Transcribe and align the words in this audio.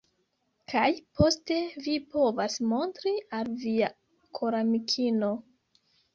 Kaj 0.71 0.85
poste 1.19 1.57
vi 1.87 1.97
povas 2.15 2.57
montri 2.73 3.15
al 3.41 3.53
via 3.67 3.93
koramikino. 4.41 5.33